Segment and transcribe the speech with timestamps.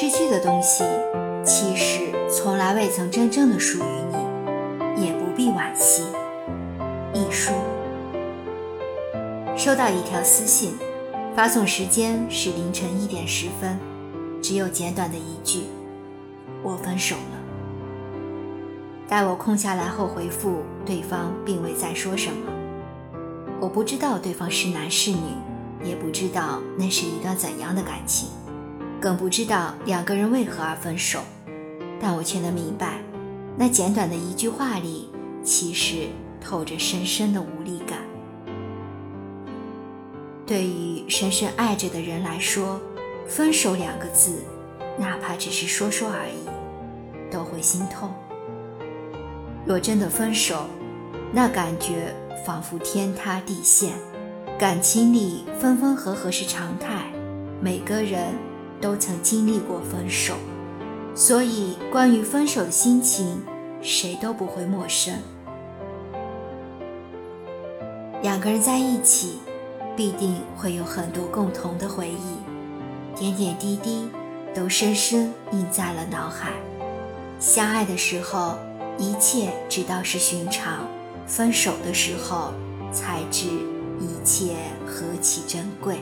[0.00, 0.84] 失去的东西
[1.44, 3.82] 其实从来未曾真正的属于
[4.96, 6.04] 你，也不必惋惜。
[7.12, 7.52] 一书
[9.56, 10.78] 收到一条私信，
[11.34, 13.76] 发送时间是凌晨一点十分，
[14.40, 15.64] 只有简短的一句
[16.62, 17.38] ：“我分手了。”
[19.10, 22.52] 待我空下来后回复，对方并未再说什么。
[23.60, 25.18] 我不知道对方是男是女，
[25.82, 28.28] 也不知道那是一段怎样的感情，
[29.00, 31.20] 更不知道两个人为何而分手。
[32.00, 33.00] 但我却能明白，
[33.56, 35.10] 那简短的一句话里，
[35.42, 36.06] 其实
[36.40, 37.98] 透着深深的无力感。
[40.46, 42.80] 对于深深爱着的人来说，
[43.26, 44.44] 分手两个字，
[44.96, 46.48] 哪怕只是说说而已，
[47.30, 48.10] 都会心痛。
[49.66, 50.66] 若真的分手，
[51.32, 52.14] 那感觉
[52.46, 53.92] 仿佛天塌地陷。
[54.58, 57.12] 感情里分分合合是常态，
[57.60, 58.32] 每个人
[58.80, 60.34] 都曾经历过分手，
[61.14, 63.42] 所以关于分手的心情，
[63.82, 65.14] 谁都不会陌生。
[68.22, 69.38] 两个人在一起。
[69.96, 74.08] 必定会有很多共同的回忆，点点滴滴
[74.54, 76.52] 都深深印在了脑海。
[77.40, 78.56] 相爱的时候，
[78.96, 80.84] 一切只道是寻常；
[81.26, 82.52] 分手的时候，
[82.92, 83.48] 才知
[83.98, 84.54] 一切
[84.86, 85.98] 何其珍贵。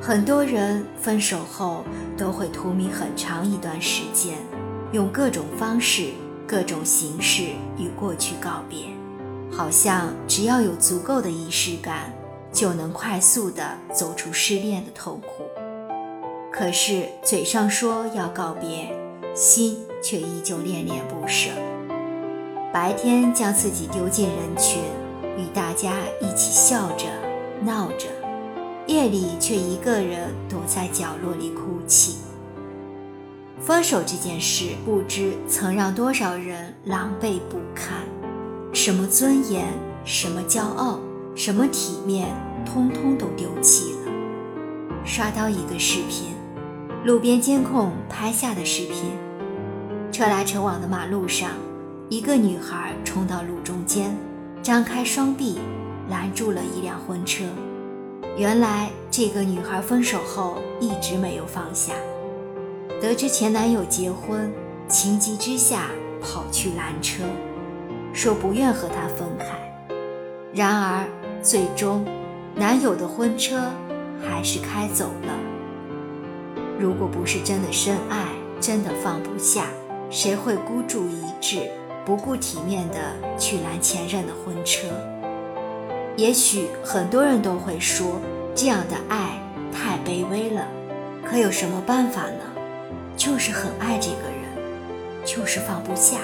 [0.00, 1.84] 很多人分手后
[2.16, 4.36] 都会荼蘼很长一段时间，
[4.92, 6.10] 用各种方式、
[6.46, 7.44] 各种形式
[7.76, 8.86] 与过去告别，
[9.50, 12.12] 好像只要有足够的仪式感。
[12.52, 15.44] 就能快速地走出失恋的痛苦，
[16.52, 18.92] 可是嘴上说要告别，
[19.36, 21.48] 心却依旧恋恋不舍。
[22.72, 24.82] 白天将自己丢进人群，
[25.38, 27.04] 与大家一起笑着
[27.62, 28.08] 闹着，
[28.90, 32.16] 夜里却一个人躲在角落里哭泣。
[33.60, 37.98] 分手这件事，不知曾让多少人狼狈不堪，
[38.72, 39.68] 什么尊严，
[40.04, 40.98] 什么骄傲。
[41.36, 42.34] 什么体面，
[42.66, 44.12] 通通都丢弃了。
[45.04, 46.34] 刷到一个视频，
[47.04, 49.12] 路边监控拍下的视频。
[50.10, 51.50] 车来车往的马路上，
[52.08, 54.14] 一个女孩冲到路中间，
[54.60, 55.60] 张开双臂
[56.10, 57.44] 拦住了一辆婚车。
[58.36, 61.94] 原来这个女孩分手后一直没有放下，
[63.00, 64.52] 得知前男友结婚，
[64.88, 65.90] 情急之下
[66.22, 67.24] 跑去拦车，
[68.12, 69.46] 说不愿和他分开。
[70.52, 71.04] 然而。
[71.42, 72.04] 最终，
[72.54, 73.72] 男友的婚车
[74.22, 75.32] 还是开走了。
[76.78, 78.26] 如果不是真的深爱，
[78.60, 79.64] 真的放不下，
[80.10, 81.70] 谁会孤注一掷、
[82.04, 84.86] 不顾体面的去拦前任的婚车？
[86.20, 88.20] 也许很多人都会说，
[88.54, 89.40] 这样的爱
[89.72, 90.68] 太卑微了。
[91.24, 92.44] 可有什么办法呢？
[93.16, 96.18] 就是很爱这个人，就是放不下，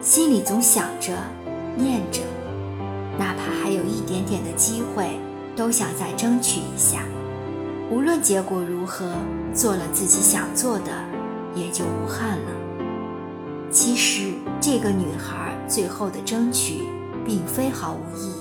[0.00, 1.12] 心里总想着、
[1.76, 2.20] 念着。
[3.18, 5.18] 哪怕还有一点点的机会，
[5.56, 7.02] 都想再争取一下。
[7.90, 9.10] 无论结果如何，
[9.52, 10.92] 做了自己想做的，
[11.56, 12.52] 也就无憾了。
[13.72, 16.84] 其实，这个女孩最后的争取，
[17.26, 18.39] 并非毫无意义。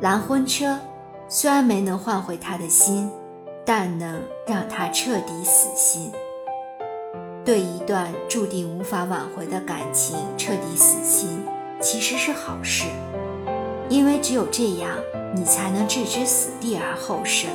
[0.00, 0.78] 拦婚车
[1.28, 3.10] 虽然没能换回他的心，
[3.64, 6.12] 但能让他彻底死心。
[7.44, 11.42] 对一段注定无法挽回的感情彻底死心，
[11.80, 12.84] 其实是好事。
[13.88, 14.90] 因为只有这样，
[15.34, 17.50] 你才能置之死地而后生。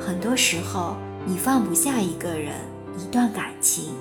[0.00, 2.54] 很多时候，你放不下一个人、
[2.98, 3.92] 一段感情，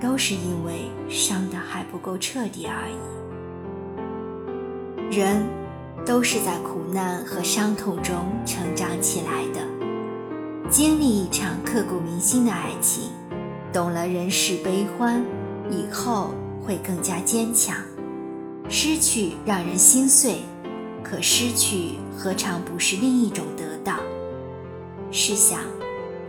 [0.00, 2.96] 都是因为伤得还不够彻底而已。
[5.14, 5.46] 人
[6.04, 8.14] 都是在苦难和伤痛中
[8.44, 9.60] 成长起来的，
[10.68, 13.10] 经历一场刻骨铭心的爱情，
[13.72, 15.24] 懂了人世悲欢，
[15.70, 17.76] 以后会更加坚强。
[18.68, 20.38] 失去让人心碎。
[21.04, 23.98] 可失去何尝不是另一种得到？
[25.10, 25.58] 试想，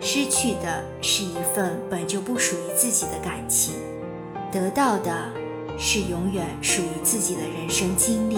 [0.01, 3.75] 失去的是一份本就不属于自己的感情，
[4.51, 5.29] 得到的
[5.77, 8.37] 是永远属于自己的人生经历。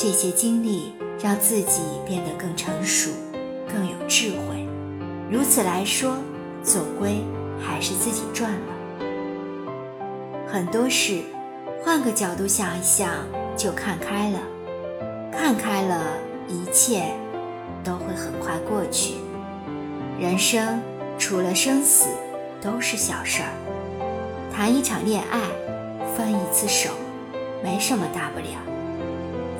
[0.00, 3.10] 这些经历让自己变得更成熟，
[3.66, 4.64] 更有智慧。
[5.28, 6.16] 如此来说，
[6.62, 7.16] 总归
[7.60, 9.04] 还是自己赚了。
[10.46, 11.22] 很多事，
[11.82, 13.10] 换个角度想一想，
[13.56, 14.38] 就看开了。
[15.32, 16.06] 看开了，
[16.46, 17.02] 一切
[17.82, 19.14] 都会很快过去。
[20.20, 20.80] 人生
[21.18, 22.06] 除了生死，
[22.60, 23.50] 都是小事儿。
[24.54, 25.40] 谈一场恋爱，
[26.16, 26.90] 分一次手，
[27.64, 28.46] 没什么大不了。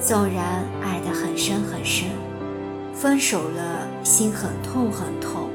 [0.08, 2.08] 纵然爱得很深很深，
[2.94, 5.50] 分手了，心很痛很痛，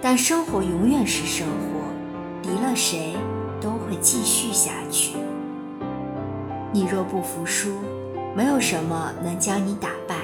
[0.00, 3.16] 但生活永远是生活，离了谁
[3.60, 5.16] 都会继续下去。
[6.70, 7.72] 你若不服输，
[8.36, 10.14] 没有什么能将你打败。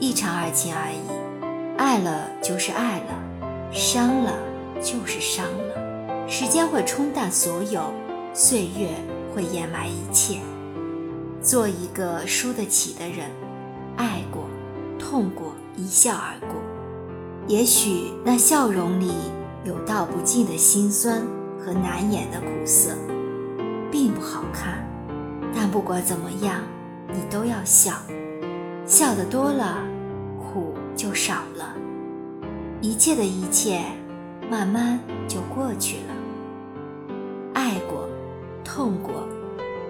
[0.00, 4.32] 一场爱情而已，爱了就是爱了，伤了
[4.82, 6.28] 就是伤了。
[6.28, 7.94] 时间会冲淡所有，
[8.32, 8.88] 岁月
[9.32, 10.38] 会掩埋一切。
[11.54, 13.30] 做一个输得起的人，
[13.96, 14.42] 爱过，
[14.98, 16.56] 痛过，一笑而过。
[17.46, 19.12] 也许那笑容里
[19.64, 21.22] 有道不尽的辛酸
[21.56, 22.90] 和难言的苦涩，
[23.88, 24.84] 并不好看。
[25.54, 26.60] 但不管怎么样，
[27.06, 27.92] 你都要笑，
[28.84, 29.78] 笑得多了，
[30.36, 31.72] 苦就少了，
[32.80, 33.80] 一切的一切，
[34.50, 34.98] 慢慢
[35.28, 37.14] 就过去了。
[37.54, 38.08] 爱过，
[38.64, 39.22] 痛过，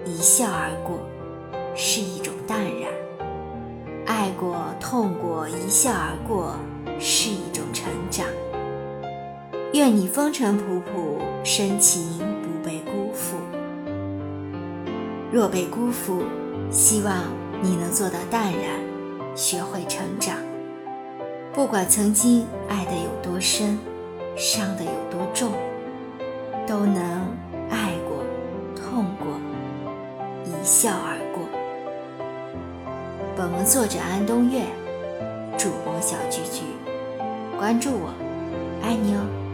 [0.05, 0.99] 一笑而过，
[1.75, 2.89] 是一种淡然；
[4.05, 6.55] 爱过，痛过，一笑而过，
[6.99, 8.25] 是一种成长。
[9.73, 13.35] 愿你风尘仆仆，深情不被辜负。
[15.33, 16.23] 若被辜负，
[16.71, 17.23] 希望
[17.61, 18.79] 你能做到淡然，
[19.35, 20.37] 学会成长。
[21.53, 23.77] 不管曾经爱的有多深，
[24.37, 25.51] 伤的有多重，
[26.65, 27.27] 都能
[27.69, 28.23] 爱过、
[28.81, 29.27] 痛过，
[30.45, 31.24] 一笑而。
[33.37, 34.61] 本文作者安东月，
[35.57, 36.61] 主播小菊菊，
[37.59, 38.13] 关注我，
[38.81, 39.44] 爱你哦。